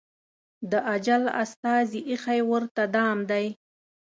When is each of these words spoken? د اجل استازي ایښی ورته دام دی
د 0.71 0.73
اجل 0.95 1.23
استازي 1.43 1.99
ایښی 2.09 2.41
ورته 2.49 2.83
دام 2.95 3.17
دی 3.29 3.45